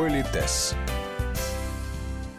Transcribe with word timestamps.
Политес. 0.00 0.74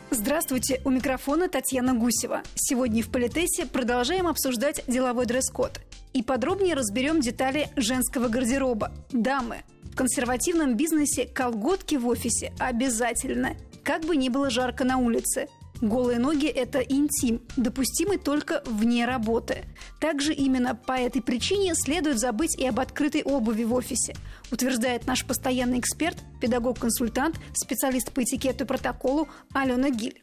Здравствуйте, 0.09 0.81
у 0.83 0.89
микрофона 0.89 1.47
Татьяна 1.47 1.93
Гусева. 1.93 2.41
Сегодня 2.55 3.03
в 3.03 3.11
Политесе 3.11 3.67
продолжаем 3.67 4.25
обсуждать 4.25 4.83
деловой 4.87 5.27
дресс-код. 5.27 5.79
И 6.13 6.23
подробнее 6.23 6.73
разберем 6.73 7.21
детали 7.21 7.69
женского 7.75 8.29
гардероба. 8.29 8.91
Дамы, 9.11 9.57
в 9.83 9.95
консервативном 9.95 10.75
бизнесе 10.75 11.27
колготки 11.27 11.97
в 11.97 12.07
офисе 12.07 12.51
обязательно. 12.57 13.55
Как 13.83 14.05
бы 14.05 14.15
ни 14.15 14.29
было 14.29 14.49
жарко 14.49 14.83
на 14.83 14.97
улице– 14.97 15.47
Голые 15.81 16.19
ноги– 16.19 16.45
это 16.47 16.79
интим, 16.79 17.41
допустимый 17.57 18.19
только 18.19 18.61
вне 18.67 19.05
работы. 19.05 19.65
Также 19.99 20.31
именно 20.31 20.75
по 20.75 20.91
этой 20.91 21.23
причине 21.23 21.73
следует 21.73 22.19
забыть 22.19 22.55
и 22.59 22.67
об 22.67 22.79
открытой 22.79 23.23
обуви 23.23 23.63
в 23.63 23.73
офисе, 23.73 24.15
утверждает 24.51 25.07
наш 25.07 25.25
постоянный 25.25 25.79
эксперт, 25.79 26.17
педагог-консультант, 26.39 27.37
специалист 27.55 28.11
по 28.11 28.21
этикету 28.21 28.65
и 28.65 28.67
протоколу 28.67 29.27
Алена 29.53 29.89
Гиль. 29.89 30.21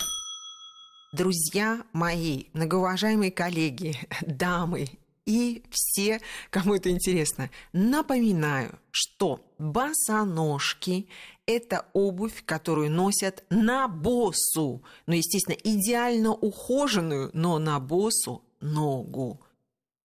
Друзья 1.12 1.83
мои, 1.93 2.45
многоуважаемые 2.53 3.33
коллеги, 3.33 3.97
дамы 4.25 4.87
и 5.29 5.63
все, 5.71 6.21
кому 6.49 6.75
это 6.75 6.89
интересно. 6.89 7.51
Напоминаю, 7.75 8.79
что 8.91 9.45
босоножки– 9.59 11.07
это 11.47 11.85
обувь, 11.93 12.43
которую 12.47 12.91
носят 12.91 13.45
на 13.51 13.89
боссу. 13.89 14.83
Ну, 15.07 15.15
естественно, 15.15 15.57
идеально 15.63 16.33
ухоженную, 16.33 17.31
но 17.35 17.59
на 17.59 17.79
боссу 17.79 18.43
ногу. 18.61 19.41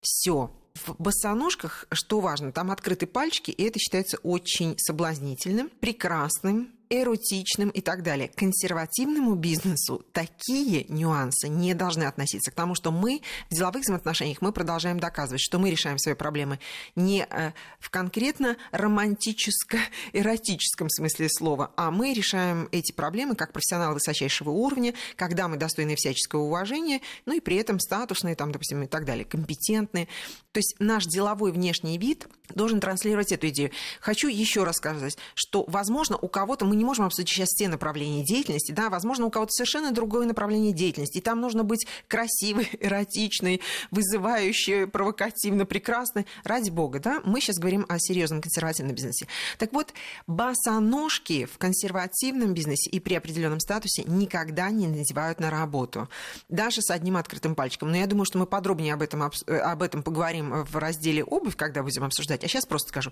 Все. 0.01 0.51
В 0.75 0.95
босоножках, 0.97 1.85
что 1.93 2.19
важно, 2.19 2.51
там 2.51 2.69
открыты 2.69 3.07
пальчики, 3.07 3.51
и 3.51 3.63
это 3.63 3.79
считается 3.79 4.17
очень 4.23 4.75
соблазнительным, 4.77 5.69
прекрасным, 5.69 6.73
эротичным 6.93 7.69
и 7.69 7.81
так 7.81 8.03
далее. 8.03 8.27
К 8.27 8.35
консервативному 8.35 9.33
бизнесу 9.35 10.05
такие 10.11 10.85
нюансы 10.89 11.49
не 11.49 11.73
должны 11.73 12.03
относиться 12.03 12.51
к 12.51 12.55
тому, 12.55 12.75
что 12.75 12.91
мы 12.91 13.21
в 13.49 13.55
деловых 13.55 13.81
взаимоотношениях 13.81 14.41
мы 14.41 14.51
продолжаем 14.51 14.99
доказывать, 14.99 15.41
что 15.41 15.57
мы 15.57 15.71
решаем 15.71 15.97
свои 15.97 16.13
проблемы 16.13 16.59
не 16.95 17.25
э, 17.27 17.53
в 17.79 17.89
конкретно 17.89 18.57
романтическо-эротическом 18.71 20.89
смысле 20.89 21.29
слова, 21.29 21.71
а 21.75 21.89
мы 21.89 22.13
решаем 22.13 22.69
эти 22.71 22.91
проблемы 22.91 23.33
как 23.35 23.53
профессионалы 23.53 23.95
высочайшего 23.95 24.51
уровня, 24.51 24.93
когда 25.15 25.47
мы 25.47 25.57
достойны 25.57 25.95
всяческого 25.95 26.41
уважения, 26.41 27.01
ну 27.25 27.33
и 27.33 27.39
при 27.39 27.55
этом 27.55 27.79
статусные, 27.79 28.35
там, 28.35 28.51
допустим, 28.51 28.83
и 28.83 28.87
так 28.87 29.05
далее, 29.05 29.25
компетентные. 29.25 30.07
То 30.51 30.59
есть 30.59 30.75
наш 30.79 31.05
деловой 31.05 31.51
внешний 31.51 31.97
вид 31.97 32.27
должен 32.55 32.79
транслировать 32.79 33.31
эту 33.31 33.49
идею. 33.49 33.71
Хочу 33.99 34.27
еще 34.27 34.63
раз 34.63 34.77
сказать, 34.77 35.17
что, 35.35 35.65
возможно, 35.67 36.17
у 36.17 36.27
кого-то 36.27 36.65
мы 36.65 36.75
не 36.75 36.85
можем 36.85 37.05
обсудить 37.05 37.29
сейчас 37.29 37.49
все 37.49 37.67
направления 37.67 38.23
деятельности, 38.23 38.71
да, 38.71 38.89
возможно, 38.89 39.25
у 39.25 39.29
кого-то 39.29 39.51
совершенно 39.51 39.91
другое 39.91 40.25
направление 40.25 40.73
деятельности, 40.73 41.17
и 41.17 41.21
там 41.21 41.41
нужно 41.41 41.63
быть 41.63 41.85
красивой, 42.07 42.69
эротичной, 42.79 43.61
вызывающей, 43.91 44.87
провокативно, 44.87 45.65
прекрасной, 45.65 46.25
ради 46.43 46.69
бога, 46.69 46.99
да, 46.99 47.21
мы 47.25 47.41
сейчас 47.41 47.57
говорим 47.57 47.85
о 47.89 47.99
серьезном 47.99 48.41
консервативном 48.41 48.95
бизнесе. 48.95 49.27
Так 49.57 49.73
вот, 49.73 49.93
босоножки 50.27 51.45
в 51.45 51.57
консервативном 51.57 52.53
бизнесе 52.53 52.89
и 52.89 52.99
при 52.99 53.15
определенном 53.15 53.59
статусе 53.59 54.03
никогда 54.05 54.69
не 54.69 54.87
надевают 54.87 55.39
на 55.39 55.49
работу, 55.49 56.09
даже 56.49 56.81
с 56.81 56.89
одним 56.89 57.17
открытым 57.17 57.55
пальчиком. 57.55 57.91
Но 57.91 57.97
я 57.97 58.07
думаю, 58.07 58.25
что 58.25 58.37
мы 58.37 58.45
подробнее 58.45 58.93
об 58.93 59.01
этом, 59.01 59.23
об 59.23 59.81
этом 59.81 60.03
поговорим 60.03 60.63
в 60.63 60.77
разделе 60.77 61.23
обувь, 61.23 61.55
когда 61.55 61.83
будем 61.83 62.03
обсуждать, 62.03 62.42
а 62.43 62.47
сейчас 62.47 62.65
просто 62.65 62.89
скажу. 62.89 63.11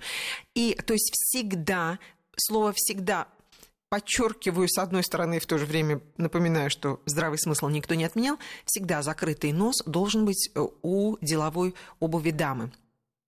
И 0.55 0.75
то 0.85 0.93
есть 0.93 1.11
всегда, 1.13 1.99
слово 2.37 2.73
всегда 2.75 3.27
подчеркиваю 3.89 4.69
с 4.69 4.77
одной 4.77 5.03
стороны 5.03 5.35
и 5.35 5.39
в 5.39 5.45
то 5.45 5.57
же 5.57 5.65
время 5.65 6.01
напоминаю, 6.17 6.69
что 6.69 7.01
здравый 7.05 7.37
смысл 7.37 7.67
никто 7.67 7.93
не 7.93 8.05
отменял, 8.05 8.39
всегда 8.65 9.01
закрытый 9.01 9.51
нос 9.51 9.83
должен 9.85 10.25
быть 10.25 10.49
э, 10.55 10.65
у 10.81 11.17
деловой 11.21 11.75
обуви 11.99 12.31
дамы. 12.31 12.71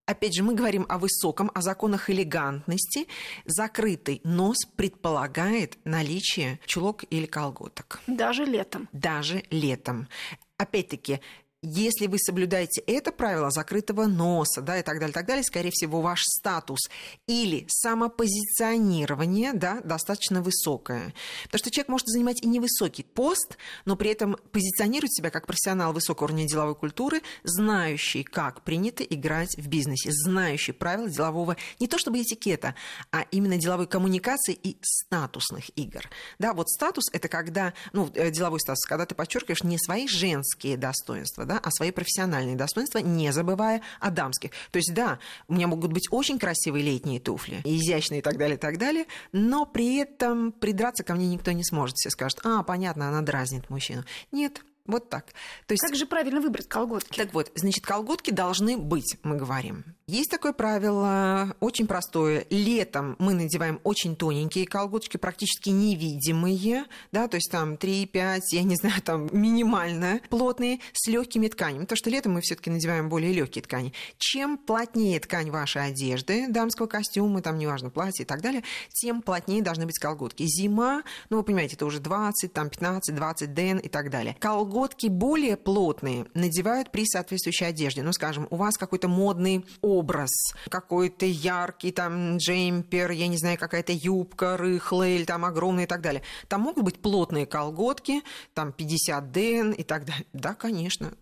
Опять 0.06 0.36
же, 0.36 0.44
мы 0.44 0.54
говорим 0.54 0.86
о 0.90 0.98
высоком, 0.98 1.50
о 1.54 1.62
законах 1.62 2.10
элегантности. 2.10 3.08
Закрытый 3.46 4.20
нос 4.26 4.58
предполагает 4.76 5.78
наличие 5.86 6.60
чулок 6.66 7.06
или 7.10 7.26
колготок. 7.26 8.02
Даже 8.08 8.44
летом. 8.44 8.90
Даже 8.92 9.44
летом. 9.50 10.10
Опять-таки, 10.58 11.22
если 11.64 12.08
вы 12.08 12.20
соблюдаете 12.20 12.82
это 12.82 13.12
правило 13.12 13.50
закрытого 13.50 14.06
носа, 14.06 14.62
да, 14.62 14.80
и 14.80 14.84
так 14.84 15.00
далее, 15.00 15.14
так 15.14 15.26
далее, 15.26 15.44
скорее 15.44 15.72
всего, 15.72 16.02
ваш 16.02 16.24
статус 16.24 16.90
или 17.26 17.66
самопозиционирование, 17.70 19.54
да, 19.54 19.80
достаточно 19.84 20.42
высокое. 20.42 21.14
Потому 21.46 21.60
что 21.60 21.72
человек 21.72 21.88
может 21.88 22.08
занимать 22.08 22.44
и 22.44 22.48
невысокий 22.48 23.04
пост, 23.04 23.58
но 23.86 23.96
при 23.96 24.12
этом 24.12 24.36
позиционировать 24.52 25.16
себя 25.16 25.30
как 25.30 25.48
профессионал 25.48 25.94
высокого 25.94 26.26
уровня 26.26 26.46
деловой 26.46 26.76
культуры, 26.76 27.22
знающий, 27.44 28.24
как 28.24 28.62
принято 28.64 29.04
играть 29.04 29.56
в 29.58 29.68
бизнесе, 29.68 30.10
знающий 30.12 30.74
правила 30.74 31.10
делового, 31.10 31.56
не 31.80 31.88
то 31.88 31.98
чтобы 31.98 32.22
этикета, 32.22 32.76
а 33.12 33.22
именно 33.32 33.58
деловой 33.58 33.88
коммуникации 33.88 34.54
и 34.54 34.78
статусных 34.82 35.72
игр. 35.78 36.10
Да, 36.40 36.54
вот 36.54 36.70
статус– 36.70 37.06
это 37.14 37.30
когда, 37.30 37.74
ну, 37.94 38.12
э, 38.14 38.32
деловой 38.32 38.60
статус, 38.60 38.86
когда 38.86 39.06
ты 39.06 39.16
подчеркиваешь 39.16 39.64
не 39.64 39.78
свои 39.78 40.08
женские 40.10 40.76
достоинства, 40.76 41.46
да, 41.54 41.60
а 41.64 41.72
свои 41.72 41.92
профессиональные 41.92 42.56
достоинства, 42.56 43.00
не 43.00 43.32
забывая 43.32 43.82
о 44.00 44.10
дамских. 44.10 44.52
То 44.72 44.78
есть, 44.78 44.94
да, 44.94 45.20
у 45.48 45.54
меня 45.54 45.68
могут 45.68 45.92
быть 45.92 46.08
очень 46.12 46.40
красивые 46.40 46.84
летние 46.84 47.20
туфли, 47.20 47.62
изящные 47.64 48.20
и 48.20 48.24
так 48.24 48.38
далее, 48.38 48.58
и 48.58 48.60
так 48.60 48.78
далее, 48.78 49.06
но 49.32 49.66
при 49.66 49.98
этом 49.98 50.52
придраться 50.52 51.04
ко 51.04 51.14
мне 51.14 51.28
никто 51.28 51.52
не 51.52 51.64
сможет. 51.64 51.96
Все 51.98 52.10
скажут, 52.10 52.40
а, 52.44 52.64
понятно, 52.64 53.10
она 53.10 53.22
дразнит 53.22 53.70
мужчину. 53.70 54.04
Нет, 54.32 54.64
вот 54.86 55.10
так. 55.10 55.28
То 55.68 55.74
есть... 55.74 55.84
Как 55.84 55.96
же 55.96 56.06
правильно 56.06 56.42
выбрать 56.42 56.68
колготки? 56.68 57.18
Так 57.18 57.34
вот, 57.34 57.52
значит, 57.56 57.86
колготки 57.86 58.32
должны 58.32 58.78
быть, 58.78 59.18
мы 59.24 59.36
говорим. 59.36 59.93
Есть 60.08 60.32
такое 60.32 60.52
правило, 60.52 61.56
очень 61.62 61.88
простое. 61.88 62.46
Летом 62.50 63.16
мы 63.20 63.34
надеваем 63.34 63.80
очень 63.86 64.18
тоненькие 64.18 64.68
колготочки, 64.68 65.16
практически 65.16 65.70
невидимые, 65.70 66.88
да, 67.14 67.30
то 67.30 67.38
есть 67.38 67.50
там 67.50 67.76
3-5, 67.76 68.42
я 68.52 68.64
не 68.64 68.76
знаю, 68.76 69.02
там 69.02 69.30
минимально 69.32 70.20
плотные, 70.30 70.82
с 70.92 71.08
легкими 71.08 71.48
тканями. 71.48 71.86
То, 71.86 71.96
что 71.96 72.10
летом 72.10 72.34
мы 72.34 72.42
все-таки 72.42 72.70
надеваем 72.70 73.08
более 73.08 73.32
легкие 73.32 73.64
ткани. 73.64 73.94
Чем 74.18 74.58
плотнее 74.58 75.22
ткань 75.22 75.52
вашей 75.52 75.86
одежды, 75.86 76.50
дамского 76.50 76.88
костюма, 76.88 77.42
там, 77.42 77.58
неважно, 77.58 77.90
платье 77.90 78.24
и 78.24 78.28
так 78.28 78.42
далее, 78.42 78.64
тем 78.90 79.22
плотнее 79.22 79.64
должны 79.64 79.86
быть 79.86 80.00
колготки. 80.00 80.44
Зима, 80.44 81.04
ну, 81.30 81.38
вы 81.38 81.44
понимаете, 81.44 81.78
это 81.78 81.86
уже 81.86 82.02
20, 82.02 82.52
там, 82.52 82.70
15, 82.70 83.16
20 83.16 83.54
ден 83.54 83.78
и 83.78 83.88
так 83.88 84.10
далее. 84.10 84.36
Колготки 84.42 85.08
более 85.08 85.56
плотные 85.56 86.26
надевают 86.34 86.92
при 86.92 87.06
соответствующей 87.06 87.68
одежде. 87.68 88.04
Ну, 88.04 88.12
скажем, 88.12 88.48
у 88.50 88.58
вас 88.58 88.76
какой-то 88.76 89.08
модный 89.08 89.64
образ, 90.04 90.32
какой-то 90.70 91.26
яркий 91.26 91.92
там 91.92 92.38
джемпер, 92.38 93.12
я 93.12 93.28
не 93.28 93.38
знаю, 93.38 93.58
какая-то 93.58 93.94
юбка 93.94 94.58
рыхлая 94.58 95.16
или 95.16 95.24
там 95.24 95.46
огромная 95.46 95.86
и 95.86 95.88
так 95.88 96.02
далее. 96.02 96.22
Там 96.50 96.62
могут 96.62 96.84
быть 96.84 97.02
плотные 97.02 97.46
колготки, 97.46 98.22
там 98.54 98.74
50 98.74 99.32
ден 99.32 99.72
и 99.72 99.84
так 99.84 100.06
далее. 100.06 100.26
Да, 100.34 100.54
конечно. 100.54 101.14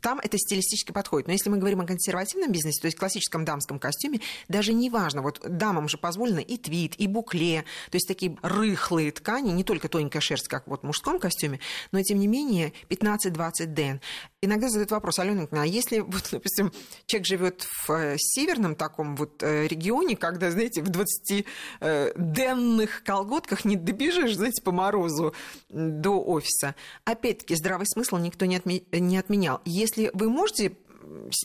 Там 0.00 0.20
это 0.20 0.38
стилистически 0.38 0.92
подходит. 0.92 1.26
Но 1.26 1.32
если 1.32 1.50
мы 1.50 1.58
говорим 1.58 1.80
о 1.80 1.86
консервативном 1.86 2.52
бизнесе, 2.52 2.80
то 2.80 2.86
есть 2.86 2.96
классическом 2.96 3.44
дамском 3.44 3.78
костюме, 3.78 4.20
даже 4.48 4.72
не 4.72 4.90
важно, 4.90 5.22
вот 5.22 5.40
дамам 5.44 5.88
же 5.88 5.98
позволено 5.98 6.40
и 6.40 6.56
твит, 6.56 6.94
и 6.98 7.06
букле, 7.06 7.64
то 7.90 7.96
есть 7.96 8.08
такие 8.08 8.36
рыхлые 8.42 9.12
ткани, 9.12 9.50
не 9.50 9.64
только 9.64 9.88
тоненькая 9.88 10.20
шерсть, 10.20 10.48
как 10.48 10.66
вот 10.66 10.80
в 10.80 10.84
мужском 10.84 11.18
костюме, 11.18 11.60
но 11.92 12.02
тем 12.02 12.18
не 12.18 12.26
менее 12.26 12.72
15-20 12.88 13.66
ден 13.66 14.00
иногда 14.40 14.68
задают 14.68 14.90
вопрос, 14.90 15.18
Алена 15.18 15.46
а 15.50 15.66
если, 15.66 16.00
вот, 16.00 16.28
допустим, 16.30 16.72
человек 17.06 17.26
живет 17.26 17.62
в 17.62 17.90
э, 17.90 18.16
северном 18.18 18.76
таком 18.76 19.16
вот 19.16 19.42
э, 19.42 19.66
регионе, 19.66 20.16
когда, 20.16 20.50
знаете, 20.50 20.82
в 20.82 20.90
20-денных 20.90 23.00
э, 23.00 23.04
колготках 23.04 23.64
не 23.64 23.76
добежишь, 23.76 24.36
знаете, 24.36 24.62
по 24.62 24.72
морозу 24.72 25.34
до 25.68 26.22
офиса. 26.22 26.74
Опять-таки, 27.04 27.54
здравый 27.56 27.86
смысл 27.86 28.16
никто 28.16 28.46
не, 28.46 28.56
отме- 28.56 28.84
не 28.98 29.18
отменял. 29.18 29.57
Если 29.64 30.10
вы 30.14 30.28
можете 30.28 30.76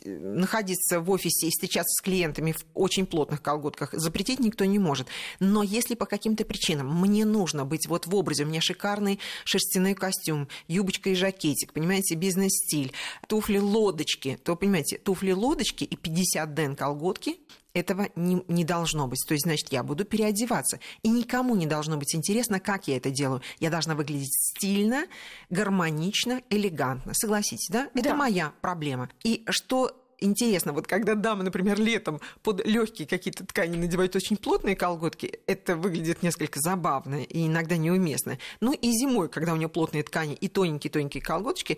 находиться 0.06 1.00
в 1.00 1.10
офисе 1.10 1.48
и 1.48 1.50
встречаться 1.50 1.94
с 1.94 2.02
клиентами 2.02 2.52
в 2.52 2.66
очень 2.74 3.06
плотных 3.06 3.42
колготках 3.42 3.94
запретить 3.94 4.40
никто 4.40 4.66
не 4.66 4.80
может. 4.80 5.08
Но 5.40 5.64
если 5.64 5.96
по 5.96 6.06
каким-то 6.06 6.46
причинам 6.46 7.00
мне 7.00 7.26
нужно 7.26 7.66
быть 7.66 7.88
вот 7.88 8.08
в 8.08 8.16
образе, 8.16 8.44
у 8.44 8.48
меня 8.48 8.62
шикарный 8.62 9.20
шерстяной 9.46 9.94
костюм, 9.94 10.48
юбочка 10.68 11.10
и 11.10 11.16
жакетик, 11.16 11.74
понимаете, 11.74 12.16
бизнес-стиль, 12.16 12.94
туфли-лодочки, 13.28 14.38
то, 14.44 14.56
понимаете, 14.56 14.98
туфли-лодочки 14.98 15.84
и 15.84 15.96
50 15.96 16.54
ден 16.54 16.76
колготки 16.76 17.38
этого 17.74 18.10
не, 18.16 18.44
не 18.48 18.64
должно 18.64 19.08
быть. 19.08 19.24
То 19.28 19.34
есть, 19.34 19.46
значит, 19.46 19.72
я 19.72 19.84
буду 19.84 20.06
переодеваться. 20.06 20.80
И 21.02 21.10
никому 21.10 21.56
не 21.56 21.66
должно 21.66 21.98
быть 21.98 22.16
интересно, 22.16 22.60
как 22.60 22.88
я 22.88 22.98
это 22.98 23.10
делаю. 23.10 23.42
Я 23.60 23.70
должна 23.70 23.96
выглядеть 23.96 24.34
стильно, 24.34 25.06
гармонично, 25.50 26.42
элегантно. 26.50 27.14
Согласитесь, 27.14 27.70
да? 27.70 27.90
Это 27.94 28.10
да. 28.10 28.16
моя 28.16 28.54
проблема. 28.62 29.10
И 29.24 29.44
что 29.50 30.03
интересно, 30.20 30.74
вот 30.74 30.88
когда 30.88 31.16
дамы, 31.16 31.44
например, 31.44 31.80
летом 31.80 32.20
под 32.42 32.66
легкие 32.66 33.08
какие-то 33.08 33.46
ткани 33.46 33.78
надевают 33.78 34.16
очень 34.16 34.38
плотные 34.38 34.76
колготки, 34.76 35.40
это 35.48 35.76
выглядит 35.76 36.24
несколько 36.24 36.60
забавно 36.60 37.24
и 37.24 37.48
иногда 37.48 37.78
неуместно. 37.78 38.38
Ну 38.62 38.74
и 38.74 38.92
зимой, 38.92 39.30
когда 39.30 39.54
у 39.54 39.56
нее 39.56 39.70
плотные 39.70 40.04
ткани 40.04 40.34
и 40.34 40.48
тоненькие-тоненькие 40.48 41.22
колготочки, 41.22 41.78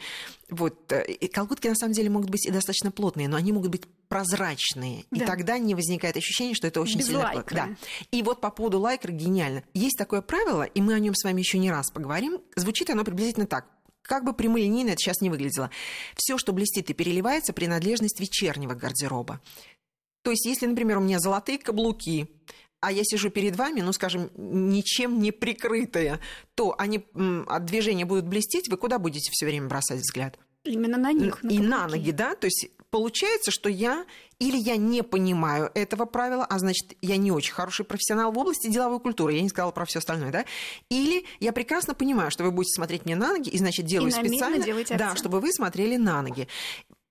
вот, 0.49 0.91
э, 0.91 1.05
и 1.11 1.27
колготки 1.27 1.67
на 1.67 1.75
самом 1.75 1.93
деле 1.93 2.09
могут 2.09 2.29
быть 2.29 2.45
и 2.45 2.51
достаточно 2.51 2.91
плотные, 2.91 3.27
но 3.27 3.37
они 3.37 3.51
могут 3.51 3.71
быть 3.71 3.83
прозрачные. 4.07 5.05
Да. 5.11 5.23
И 5.23 5.27
тогда 5.27 5.57
не 5.57 5.75
возникает 5.75 6.17
ощущение, 6.17 6.55
что 6.55 6.67
это 6.67 6.81
очень 6.81 6.99
Без 6.99 7.07
сильно 7.07 7.23
лайкры. 7.23 7.55
Да. 7.55 7.69
И 8.11 8.21
вот 8.23 8.41
по 8.41 8.51
поводу 8.51 8.79
лайкры 8.79 9.11
гениально. 9.11 9.63
Есть 9.73 9.97
такое 9.97 10.21
правило, 10.21 10.63
и 10.63 10.81
мы 10.81 10.93
о 10.93 10.99
нем 10.99 11.15
с 11.15 11.23
вами 11.23 11.39
еще 11.41 11.57
не 11.57 11.71
раз 11.71 11.91
поговорим. 11.91 12.39
Звучит 12.55 12.89
оно 12.89 13.03
приблизительно 13.03 13.47
так. 13.47 13.65
Как 14.05 14.23
бы 14.23 14.33
прямолинейно 14.33 14.89
это 14.89 14.99
сейчас 14.99 15.21
не 15.21 15.29
выглядело. 15.29 15.71
Все, 16.15 16.37
что 16.37 16.53
блестит 16.53 16.89
и 16.89 16.93
переливается, 16.93 17.53
принадлежность 17.53 18.19
вечернего 18.19 18.73
гардероба. 18.73 19.41
То 20.21 20.31
есть, 20.31 20.45
если, 20.45 20.65
например, 20.65 20.97
у 20.97 21.01
меня 21.01 21.19
золотые 21.19 21.57
каблуки, 21.57 22.29
а 22.79 22.91
я 22.91 23.03
сижу 23.03 23.29
перед 23.29 23.55
вами, 23.55 23.81
ну, 23.81 23.93
скажем, 23.93 24.29
ничем 24.35 25.19
не 25.19 25.31
прикрытая, 25.31 26.19
то 26.53 26.75
они 26.77 27.05
от 27.47 27.65
движения 27.65 28.05
будут 28.05 28.27
блестеть, 28.27 28.69
вы 28.69 28.77
куда 28.77 28.99
будете 28.99 29.29
все 29.31 29.45
время 29.45 29.67
бросать 29.67 30.01
взгляд? 30.01 30.37
Именно 30.63 30.97
на 30.97 31.11
них. 31.11 31.41
На 31.43 31.47
и 31.47 31.57
каблуки. 31.57 31.67
на 31.67 31.87
ноги, 31.87 32.11
да? 32.11 32.35
То 32.35 32.45
есть 32.45 32.69
получается, 32.95 33.51
что 33.51 33.67
я 33.67 34.05
или 34.39 34.55
я 34.55 34.77
не 34.77 35.03
понимаю 35.03 35.69
этого 35.75 36.05
правила, 36.05 36.45
а 36.45 36.59
значит, 36.59 36.95
я 37.01 37.17
не 37.17 37.29
очень 37.29 37.53
хороший 37.53 37.83
профессионал 37.83 38.31
в 38.31 38.37
области 38.37 38.67
деловой 38.67 39.01
культуры, 39.01 39.33
я 39.33 39.41
не 39.41 39.49
сказала 39.49 39.71
про 39.71 39.83
все 39.83 39.99
остальное, 39.99 40.31
да? 40.31 40.45
Или 40.87 41.25
я 41.41 41.51
прекрасно 41.51 41.93
понимаю, 41.93 42.31
что 42.31 42.45
вы 42.45 42.51
будете 42.51 42.73
смотреть 42.73 43.03
мне 43.03 43.17
на 43.17 43.33
ноги, 43.33 43.49
и 43.49 43.57
значит, 43.57 43.85
делаю 43.85 44.07
и 44.07 44.11
специально, 44.11 44.63
да, 44.97 45.13
чтобы 45.17 45.41
вы 45.41 45.51
смотрели 45.51 45.97
на 45.97 46.21
ноги. 46.21 46.47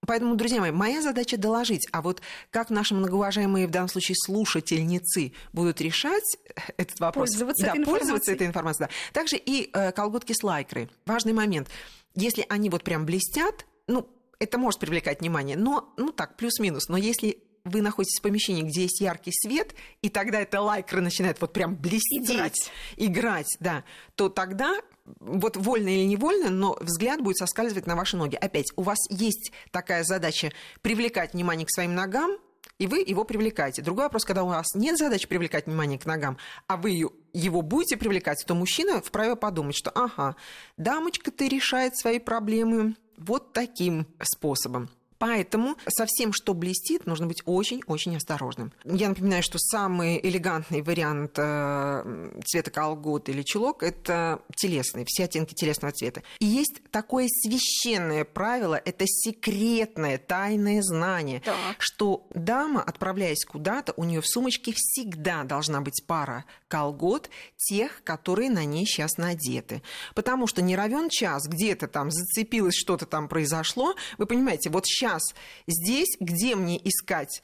Поэтому, 0.07 0.37
друзья 0.37 0.63
мои, 0.63 0.71
моя 0.71 1.03
задача 1.03 1.37
доложить. 1.37 1.87
А 1.93 2.01
вот 2.01 2.23
как 2.51 2.71
наши 2.71 2.95
многоуважаемые 2.95 3.67
в 3.67 3.71
данном 3.71 3.91
случае 3.91 4.17
слушательницы 4.17 5.35
будут 5.53 5.83
решать 5.83 6.39
этот 6.79 6.99
вопрос? 6.99 7.29
Пользоваться, 7.29 7.67
да, 7.67 7.73
этой, 7.73 7.85
пользоваться 7.85 8.33
информацией. 8.33 8.35
этой 8.37 8.47
информацией. 8.47 8.89
Да. 8.89 9.21
Также 9.21 9.37
и 9.37 9.69
э, 9.71 9.93
колготки 9.93 10.33
с 10.33 10.43
лайкрой. 10.43 10.89
Важный 11.05 11.35
момент. 11.35 11.69
Если 12.15 12.47
они 12.49 12.71
вот 12.71 12.85
прям 12.85 13.05
блестят, 13.05 13.67
ну, 13.87 14.09
это 14.39 14.59
может 14.59 14.81
привлекать 14.81 15.21
внимание, 15.21 15.57
но, 15.57 15.93
ну 15.97 16.13
так, 16.13 16.37
плюс-минус. 16.37 16.89
Но 16.89 16.97
если 16.97 17.39
вы 17.65 17.81
находитесь 17.81 18.19
в 18.19 18.23
помещении, 18.23 18.63
где 18.63 18.83
есть 18.83 19.01
яркий 19.01 19.33
свет, 19.33 19.75
и 20.03 20.11
тогда 20.11 20.41
эта 20.41 20.61
лайкра 20.61 21.01
начинает 21.01 21.41
вот 21.41 21.53
прям 21.53 21.75
блестеть, 21.75 22.31
играть, 22.31 22.71
играть 22.97 23.57
да, 23.59 23.85
то 24.15 24.29
тогда 24.29 24.75
вот 25.21 25.57
вольно 25.57 25.89
или 25.89 26.05
невольно, 26.05 26.51
но 26.51 26.77
взгляд 26.81 27.21
будет 27.21 27.39
соскальзывать 27.39 27.87
на 27.87 27.97
ваши 27.97 28.17
ноги. 28.17 28.37
Опять, 28.37 28.73
у 28.77 28.83
вас 28.83 28.99
есть 29.11 29.53
такая 29.71 30.05
задача 30.05 30.53
привлекать 30.83 31.33
внимание 31.33 31.67
к 31.67 31.71
своим 31.71 31.95
ногам, 31.95 32.37
и 32.79 32.87
вы 32.87 32.99
его 32.99 33.25
привлекаете. 33.25 33.83
Другой 33.83 34.05
вопрос, 34.05 34.25
когда 34.25 34.43
у 34.43 34.49
вас 34.49 34.75
нет 34.75 34.99
задачи 34.99 35.29
привлекать 35.29 35.67
внимание 35.67 35.99
к 35.99 36.07
ногам, 36.07 36.39
а 36.67 36.77
вы 36.77 37.09
его 37.33 37.63
будете 37.63 37.97
привлекать, 37.97 38.45
то 38.47 38.55
мужчина 38.55 39.01
вправе 39.01 39.37
подумать, 39.37 39.77
что 39.77 39.91
ага, 39.91 40.37
дамочка-то 40.77 41.47
решает 41.47 41.97
свои 41.97 42.19
проблемы 42.19 42.97
вот 43.17 43.53
таким 43.53 44.07
способом. 44.23 44.89
Поэтому 45.25 45.77
со 45.89 46.05
всем, 46.05 46.35
что 46.35 46.53
блестит, 46.53 47.07
нужно 47.07 47.27
быть 47.27 47.41
очень-очень 47.47 48.15
осторожным. 48.15 48.75
Я 48.85 49.09
напоминаю, 49.09 49.43
что 49.43 49.59
самый 49.59 50.21
элегантный 50.23 50.83
вариант 50.83 51.39
э, 51.39 52.31
цвета 52.45 52.71
колгот 52.71 53.31
или 53.31 53.41
чулок– 53.41 53.83
это 53.85 54.43
телесный, 54.55 55.07
все 55.07 55.25
оттенки 55.25 55.55
телесного 55.55 55.95
цвета. 55.95 56.23
И 56.41 56.45
есть 56.45 56.83
такое 56.91 57.29
священное 57.29 58.27
правило, 58.27 58.75
это 58.75 59.07
секретное, 59.07 60.19
тайное 60.19 60.83
знание, 60.83 61.41
так. 61.41 61.57
что 61.79 62.27
дама, 62.35 62.83
отправляясь 62.83 63.47
куда-то, 63.47 63.95
у 63.97 64.05
нее 64.05 64.21
в 64.21 64.27
сумочке 64.27 64.75
всегда 64.77 65.45
должна 65.45 65.81
быть 65.81 66.05
пара 66.07 66.45
колгот 66.69 67.31
тех, 67.57 68.03
которые 68.05 68.51
на 68.51 68.65
ней 68.67 68.85
сейчас 68.85 69.17
надеты. 69.17 69.81
Потому 70.15 70.47
что 70.47 70.61
не 70.61 70.77
равен 70.77 71.09
час, 71.09 71.47
где-то 71.47 71.89
там 71.89 72.11
зацепилось, 72.11 72.75
что-то 72.75 73.07
там 73.07 73.29
произошло. 73.29 73.95
Вы 74.19 74.27
понимаете, 74.27 74.69
вот 74.71 74.85
сейчас 74.85 75.14
сейчас 75.15 75.35
здесь, 75.67 76.17
где 76.21 76.55
мне 76.57 76.77
искать 76.77 77.43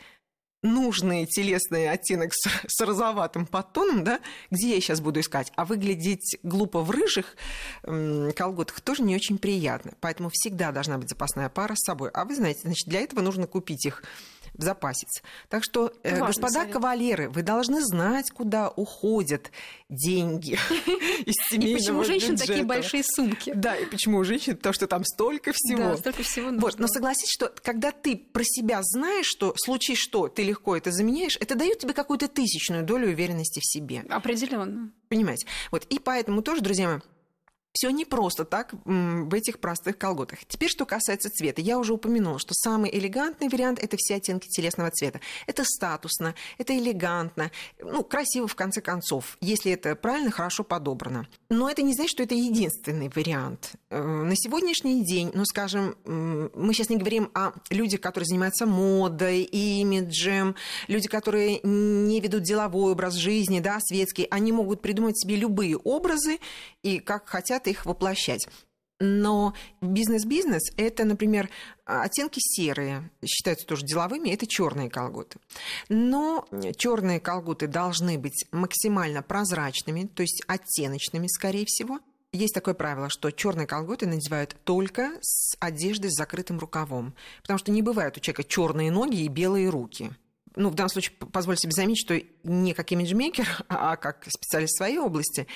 нужный 0.62 1.24
телесный 1.24 1.88
оттенок 1.88 2.32
с, 2.34 2.46
с 2.68 2.80
розоватым 2.84 3.46
подтоном, 3.46 4.04
да, 4.04 4.20
где 4.50 4.74
я 4.74 4.80
сейчас 4.80 5.00
буду 5.00 5.20
искать, 5.20 5.50
а 5.56 5.64
выглядеть 5.64 6.38
глупо 6.42 6.82
в 6.82 6.90
рыжих 6.90 7.36
м, 7.84 8.32
колготах 8.32 8.82
тоже 8.82 9.02
не 9.02 9.16
очень 9.16 9.38
приятно. 9.38 9.92
Поэтому 10.00 10.28
всегда 10.30 10.70
должна 10.70 10.98
быть 10.98 11.08
запасная 11.08 11.48
пара 11.48 11.74
с 11.74 11.84
собой. 11.86 12.10
А 12.12 12.26
вы 12.26 12.36
знаете, 12.36 12.60
значит, 12.62 12.86
для 12.88 13.00
этого 13.00 13.22
нужно 13.22 13.46
купить 13.46 13.86
их 13.86 14.04
в 14.60 14.62
запасец. 14.62 15.22
Так 15.48 15.64
что, 15.64 15.92
э, 16.02 16.18
господа 16.18 16.60
совет. 16.60 16.72
кавалеры, 16.72 17.30
вы 17.30 17.42
должны 17.42 17.80
знать, 17.82 18.30
куда 18.30 18.68
уходят 18.68 19.50
деньги 19.88 20.58
из 21.26 21.34
семейного 21.50 21.70
И 21.70 21.78
почему 21.78 22.00
у 22.00 22.04
женщин 22.04 22.36
такие 22.36 22.64
большие 22.64 23.02
сумки. 23.04 23.52
Да, 23.54 23.74
и 23.74 23.86
почему 23.86 24.18
у 24.18 24.24
женщин? 24.24 24.56
Потому 24.56 24.72
что 24.74 24.86
там 24.86 25.04
столько 25.04 25.52
всего. 25.54 25.90
Да, 25.90 25.96
столько 25.96 26.22
всего 26.22 26.50
нужно. 26.50 26.60
Вот, 26.60 26.78
но 26.78 26.86
согласись, 26.86 27.30
что 27.30 27.52
когда 27.62 27.90
ты 27.90 28.16
про 28.16 28.44
себя 28.44 28.80
знаешь, 28.82 29.26
что 29.26 29.54
в 29.54 29.60
случае 29.60 29.96
что 29.96 30.28
ты 30.28 30.42
легко 30.44 30.76
это 30.76 30.92
заменяешь, 30.92 31.36
это 31.40 31.54
дает 31.54 31.78
тебе 31.78 31.94
какую-то 31.94 32.28
тысячную 32.28 32.84
долю 32.84 33.08
уверенности 33.08 33.60
в 33.60 33.66
себе. 33.66 34.04
Определенно. 34.08 34.92
Понимаете? 35.08 35.46
Вот, 35.70 35.84
и 35.84 35.98
поэтому 35.98 36.42
тоже, 36.42 36.60
друзья 36.60 36.88
мои, 36.88 37.00
все 37.72 37.90
не 37.90 38.04
просто 38.04 38.44
так 38.44 38.74
в 38.84 39.34
этих 39.34 39.60
простых 39.60 39.96
колготах. 39.98 40.40
Теперь, 40.46 40.68
что 40.68 40.86
касается 40.86 41.30
цвета. 41.30 41.60
Я 41.60 41.78
уже 41.78 41.94
упомянула, 41.94 42.38
что 42.38 42.52
самый 42.54 42.90
элегантный 42.96 43.48
вариант– 43.48 43.78
это 43.82 43.96
все 43.96 44.16
оттенки 44.16 44.48
телесного 44.48 44.90
цвета. 44.90 45.20
Это 45.46 45.64
статусно, 45.64 46.34
это 46.58 46.76
элегантно, 46.76 47.50
ну, 47.78 48.02
красиво 48.02 48.48
в 48.48 48.54
конце 48.54 48.80
концов, 48.80 49.36
если 49.40 49.72
это 49.72 49.94
правильно, 49.94 50.30
хорошо 50.30 50.64
подобрано. 50.64 51.28
Но 51.50 51.68
это 51.68 51.82
не 51.82 51.94
значит, 51.94 52.12
что 52.12 52.22
это 52.22 52.36
единственный 52.36 53.10
вариант. 53.12 53.72
Э, 53.90 54.00
на 54.00 54.36
сегодняшний 54.36 55.04
день, 55.04 55.32
ну, 55.34 55.44
скажем, 55.44 55.96
мы 56.04 56.72
сейчас 56.72 56.90
не 56.90 56.96
говорим 56.96 57.28
о 57.34 57.50
людях, 57.70 58.00
которые 58.00 58.26
занимаются 58.26 58.66
модой, 58.66 59.42
имиджем, 59.42 60.54
люди, 60.86 61.08
которые 61.08 61.58
не 61.64 62.20
ведут 62.20 62.44
деловой 62.44 62.92
образ 62.92 63.14
жизни, 63.14 63.58
да, 63.58 63.78
светский. 63.80 64.28
Они 64.30 64.52
могут 64.52 64.80
придумать 64.80 65.20
себе 65.20 65.34
любые 65.34 65.76
образы 65.76 66.38
и 66.84 67.00
как 67.00 67.28
хотят 67.28 67.66
их 67.66 67.84
воплощать. 67.84 68.46
Но 69.00 69.54
бизнес-бизнес– 69.80 70.72
это, 70.76 71.06
например, 71.06 71.48
оттенки 71.86 72.38
серые, 72.38 73.10
считаются 73.24 73.66
тоже 73.66 73.86
деловыми, 73.86 74.28
это 74.28 74.46
черные 74.46 74.90
колготы. 74.90 75.38
Но 75.88 76.46
черные 76.76 77.18
колготы 77.18 77.66
должны 77.66 78.18
быть 78.18 78.44
максимально 78.52 79.22
прозрачными, 79.22 80.04
то 80.06 80.20
есть 80.22 80.42
оттеночными, 80.46 81.28
скорее 81.28 81.64
всего. 81.66 81.98
Есть 82.32 82.54
такое 82.54 82.74
правило, 82.74 83.08
что 83.08 83.30
черные 83.30 83.66
колготы 83.66 84.06
надевают 84.06 84.54
только 84.64 85.14
с 85.22 85.56
одеждой 85.58 86.10
с 86.10 86.16
закрытым 86.16 86.58
рукавом, 86.58 87.14
потому 87.40 87.58
что 87.58 87.72
не 87.72 87.80
бывает 87.80 88.18
у 88.18 88.20
человека 88.20 88.44
черные 88.44 88.92
ноги 88.92 89.22
и 89.22 89.28
белые 89.28 89.70
руки 89.70 90.12
ну, 90.56 90.70
в 90.70 90.74
данном 90.74 90.90
случае, 90.90 91.14
позвольте 91.32 91.62
себе 91.62 91.72
заметить, 91.72 92.02
что 92.02 92.20
не 92.44 92.74
как 92.74 92.90
имиджмейкер, 92.92 93.64
а 93.68 93.96
как 93.96 94.26
специалист 94.28 94.74
в 94.74 94.78
своей 94.78 94.98
области, 94.98 95.46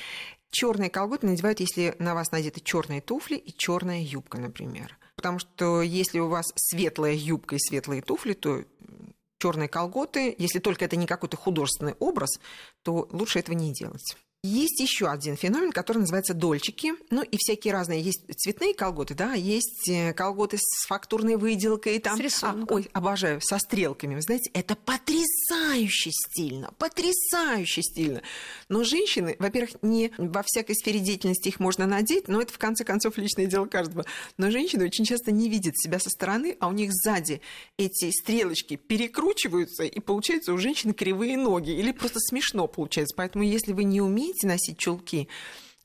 черные 0.55 0.89
колготы 0.89 1.27
надевают, 1.27 1.61
если 1.61 1.97
на 1.99 2.15
вас 2.15 2.31
надеты 2.31 2.61
черные 2.61 3.01
туфли 3.01 3.37
и 3.37 3.53
черная 3.53 4.01
юбка, 4.01 4.39
например. 4.39 4.97
Потому 5.17 5.39
что 5.41 5.83
если 5.83 6.21
у 6.21 6.29
вас 6.29 6.47
светлая 6.55 7.13
юбка 7.13 7.57
и 7.57 7.59
светлые 7.59 8.01
туфли, 8.01 8.35
то 8.35 8.65
черные 9.39 9.69
колготы, 9.69 10.35
если 10.39 10.61
только 10.61 10.85
это 10.85 10.97
не 10.97 11.07
какой-то 11.07 11.37
художественный 11.37 11.95
образ, 11.99 12.41
то 12.83 13.09
лучше 13.11 13.41
этого 13.41 13.55
не 13.55 13.73
делать. 13.73 14.17
Есть 14.47 14.79
еще 14.79 15.09
один 15.09 15.39
феномен, 15.39 15.73
который 15.73 16.01
называется 16.01 16.35
дольчики. 16.35 16.93
Ну 17.09 17.23
и 17.23 17.39
всякие 17.39 17.73
разные. 17.73 18.03
Есть 18.03 18.25
цветные 18.37 18.75
колготы, 18.75 19.15
да, 19.15 19.33
есть 19.33 19.89
э, 19.89 20.13
колготы 20.13 20.59
с 20.61 20.87
фактурной 20.87 21.37
выделкой. 21.37 21.99
Там, 21.99 22.19
с 22.19 22.21
рисунком. 22.21 22.67
А, 22.69 22.75
ой, 22.75 22.91
обожаю, 22.93 23.41
со 23.41 23.59
стрелками. 23.59 24.17
Вы 24.17 24.21
знаете, 24.21 24.51
это 24.53 24.77
потрясающе 24.77 26.11
стильно, 26.11 26.71
потрясающе 26.77 27.81
стильно. 27.81 28.21
Но 28.69 28.85
женщины, 28.85 29.35
во-первых, 29.39 29.77
не 29.81 30.13
во 30.19 30.43
всякой 30.45 30.77
сфере 30.77 31.01
деятельности 31.01 31.49
их 31.49 31.59
можно 31.59 31.87
надеть, 31.87 32.29
но 32.29 32.43
это 32.43 32.53
в 32.53 32.59
конце 32.59 32.85
концов 32.85 33.17
личное 33.17 33.47
дело 33.47 33.65
каждого. 33.65 34.05
Но 34.37 34.51
женщины 34.51 34.85
очень 34.85 35.07
часто 35.07 35.33
не 35.33 35.49
видят 35.49 35.75
себя 35.79 35.99
со 35.99 36.11
стороны, 36.11 36.59
а 36.61 36.69
у 36.69 36.73
них 36.73 36.91
сзади 36.93 37.41
эти 37.79 38.11
стрелочки 38.11 38.77
перекручиваются, 38.77 39.85
и 39.85 40.01
получается 40.01 40.53
у 40.53 40.59
женщины 40.59 40.93
кривые 40.93 41.39
ноги. 41.39 41.71
Или 41.71 41.93
просто 41.93 42.19
смешно 42.21 42.67
получается. 42.67 43.15
Поэтому 43.17 43.43
если 43.43 43.73
вы 43.73 43.85
не 43.85 44.03
умеете 44.03 44.34
умеете 44.35 44.47
носить 44.47 44.79
чулки 44.79 45.29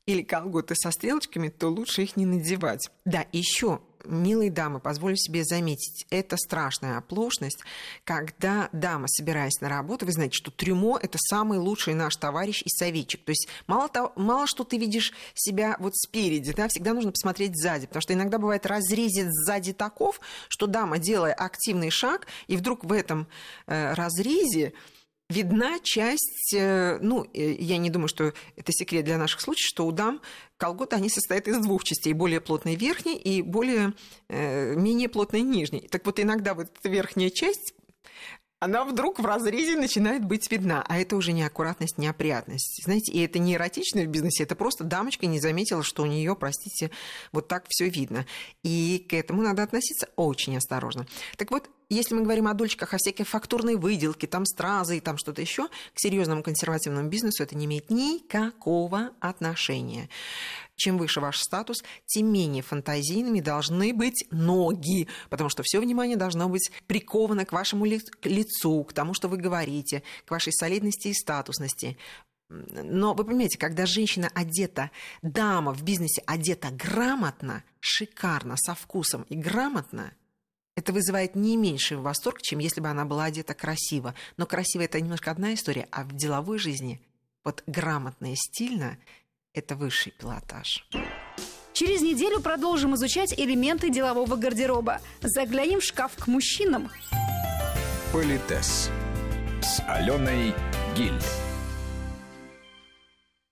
или 0.06 0.24
колготы 0.24 0.76
со 0.76 0.92
стрелочками, 0.92 1.50
то 1.50 1.68
лучше 1.68 2.04
их 2.04 2.18
не 2.18 2.26
надевать. 2.26 2.90
Да, 3.06 3.26
еще 3.32 3.80
милые 4.06 4.50
дамы, 4.50 4.80
позволю 4.80 5.18
себе 5.18 5.44
заметить, 5.44 6.08
это 6.10 6.38
страшная 6.38 6.98
оплошность, 6.98 7.60
когда 8.06 8.70
дама, 8.72 9.08
собираясь 9.08 9.60
на 9.60 9.68
работу, 9.68 10.06
вы 10.06 10.14
знаете, 10.14 10.36
что 10.36 10.52
трюмо– 10.52 10.98
это 11.04 11.18
самый 11.20 11.60
лучший 11.60 11.94
наш 11.94 12.16
товарищ 12.16 12.62
и 12.64 12.70
советчик. 12.70 13.22
То 13.24 13.32
есть 13.32 13.50
мало, 13.68 13.90
того, 13.90 14.14
мало 14.16 14.48
что 14.48 14.64
ты 14.64 14.78
видишь 14.78 15.12
себя 15.36 15.76
вот 15.80 15.96
спереди, 15.98 16.54
да, 16.54 16.70
всегда 16.70 16.94
нужно 16.94 17.12
посмотреть 17.12 17.62
сзади, 17.62 17.88
потому 17.88 18.02
что 18.02 18.14
иногда 18.14 18.40
бывает 18.40 18.66
разрезет 18.66 19.28
сзади 19.32 19.74
таков, 19.74 20.22
что 20.48 20.66
дама, 20.66 20.98
делая 20.98 21.34
активный 21.34 21.90
шаг, 21.90 22.26
и 22.48 22.56
вдруг 22.56 22.86
в 22.86 22.94
этом 22.94 23.28
э, 23.68 23.94
разрезе 23.94 24.74
видна 25.30 25.80
часть, 25.80 26.54
э, 26.54 26.98
ну, 27.02 27.26
э, 27.34 27.54
я 27.54 27.78
не 27.78 27.90
думаю, 27.90 28.08
что 28.08 28.34
это 28.56 28.72
секрет 28.72 29.06
для 29.06 29.18
наших 29.18 29.42
случаев, 29.42 29.68
что 29.68 29.86
у 29.86 29.92
дам 29.92 30.22
колготы, 30.58 30.96
они 30.96 31.10
состоят 31.10 31.48
из 31.48 31.58
двух 31.60 31.84
частей, 31.84 32.14
более 32.14 32.42
плотной 32.42 32.76
верхней 32.76 33.16
и 33.16 33.42
более, 33.42 33.94
э, 34.28 34.76
менее 34.76 35.08
плотной 35.08 35.42
нижней. 35.42 35.88
Так 35.90 36.06
вот, 36.06 36.20
иногда 36.20 36.54
вот 36.54 36.72
эта 36.78 36.90
верхняя 36.90 37.30
часть 37.30 37.74
она 38.62 38.84
вдруг 38.84 39.20
в 39.20 39.26
разрезе 39.26 39.78
начинает 39.78 40.26
быть 40.26 40.52
видна. 40.52 40.84
А 40.88 40.98
это 40.98 41.16
уже 41.16 41.32
неаккуратность, 41.32 41.98
неопрятность. 41.98 42.84
Знаете, 42.84 43.12
и 43.14 43.24
это 43.24 43.40
не 43.40 43.56
эротично 43.56 44.02
в 44.02 44.08
бизнесе, 44.08 44.44
это 44.44 44.56
просто 44.56 44.84
дамочка 44.84 45.28
не 45.28 45.40
заметила, 45.40 45.82
что 45.82 46.04
у 46.04 46.06
нее, 46.06 46.36
простите, 46.36 46.92
вот 47.32 47.48
так 47.48 47.66
все 47.70 47.88
видно. 47.88 48.26
И 48.64 49.06
к 49.10 49.14
этому 49.14 49.42
надо 49.42 49.64
относиться 49.64 50.10
очень 50.18 50.58
осторожно. 50.58 51.08
Так 51.38 51.52
вот, 51.52 51.70
если 51.90 52.14
мы 52.14 52.22
говорим 52.22 52.48
о 52.48 52.54
дольчиках, 52.54 52.94
о 52.94 52.98
всякой 52.98 53.24
фактурной 53.24 53.76
выделке, 53.76 54.28
там 54.28 54.46
стразы 54.46 54.98
и 54.98 55.00
там 55.00 55.18
что-то 55.18 55.42
еще, 55.42 55.68
к 55.68 56.00
серьезному 56.00 56.44
консервативному 56.44 57.10
бизнесу 57.10 57.44
это 57.44 57.56
не 57.56 57.66
имеет 57.66 57.90
никакого 57.90 59.12
отношения. 59.20 60.10
Чем 60.76 60.98
выше 60.98 61.20
ваш 61.20 61.42
статус, 61.42 61.84
тем 62.06 62.32
менее 62.32 62.64
фантазийными 62.64 63.42
должны 63.42 63.94
быть 63.94 64.26
ноги, 64.32 65.08
потому 65.30 65.50
что 65.50 65.64
все 65.64 65.80
внимание 65.80 66.16
должно 66.16 66.48
быть 66.48 66.72
приковано 66.88 67.46
к 67.46 67.52
вашему 67.52 67.86
лицу, 67.86 68.84
к 68.84 68.94
тому, 68.94 69.14
что 69.14 69.28
вы 69.28 69.38
говорите, 69.38 70.04
к 70.26 70.32
вашей 70.32 70.54
солидности 70.54 71.10
и 71.10 71.14
статусности. 71.14 71.98
Но 72.50 73.14
вы 73.14 73.26
понимаете, 73.26 73.58
когда 73.58 73.86
женщина 73.86 74.30
одета, 74.34 74.92
дама 75.22 75.74
в 75.74 75.84
бизнесе 75.84 76.24
одета 76.26 76.70
грамотно, 76.72 77.64
шикарно, 77.80 78.56
со 78.58 78.74
вкусом 78.74 79.24
и 79.24 79.36
грамотно, 79.36 80.14
это 80.80 80.94
вызывает 80.94 81.36
не 81.36 81.58
меньший 81.58 81.98
восторг, 81.98 82.42
чем 82.42 82.60
если 82.60 82.80
бы 82.80 82.88
она 82.88 83.04
была 83.04 83.26
одета 83.26 83.54
красиво. 83.54 84.16
Но 84.38 84.46
красиво 84.46 84.84
это 84.84 85.00
немножко 85.00 85.30
одна 85.30 85.54
история, 85.54 85.88
а 85.92 86.04
в 86.04 86.16
деловой 86.16 86.58
жизни 86.58 87.02
вот 87.44 87.64
грамотно 87.68 88.32
и 88.32 88.36
стильно– 88.36 88.98
это 89.54 89.76
высший 89.76 90.14
пилотаж. 90.14 90.88
Через 91.74 92.02
неделю 92.02 92.40
продолжим 92.40 92.96
изучать 92.96 93.34
элементы 93.38 93.90
делового 93.90 94.36
гардероба. 94.36 95.02
Заглянем 95.22 95.82
в 95.82 95.84
шкаф 95.84 96.14
к 96.18 96.28
мужчинам. 96.28 96.90
Политес 98.14 98.90
с 99.62 99.82
Аленой 99.86 100.54
Гиль. 100.96 101.49